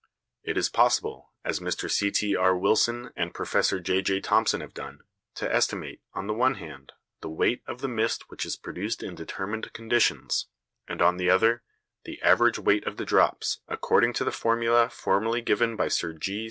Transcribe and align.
It 0.41 0.57
is 0.57 0.67
possible, 0.67 1.31
as 1.45 1.59
Mr 1.59 1.87
C.T.R. 1.87 2.57
Wilson 2.57 3.11
and 3.15 3.35
Professor 3.35 3.79
J.J. 3.79 4.21
Thomson 4.21 4.59
have 4.59 4.73
done, 4.73 5.01
to 5.35 5.53
estimate, 5.55 6.01
on 6.15 6.25
the 6.25 6.33
one 6.33 6.55
hand, 6.55 6.93
the 7.21 7.29
weight 7.29 7.61
of 7.67 7.81
the 7.81 7.87
mist 7.87 8.27
which 8.31 8.43
is 8.43 8.55
produced 8.57 9.03
in 9.03 9.13
determined 9.13 9.71
conditions, 9.73 10.47
and 10.87 11.03
on 11.03 11.17
the 11.17 11.29
other, 11.29 11.61
the 12.03 12.19
average 12.23 12.57
weight 12.57 12.87
of 12.87 12.97
the 12.97 13.05
drops, 13.05 13.59
according 13.67 14.13
to 14.13 14.23
the 14.23 14.31
formula 14.31 14.89
formerly 14.89 15.39
given 15.39 15.75
by 15.75 15.87
Sir 15.87 16.13
G. 16.13 16.39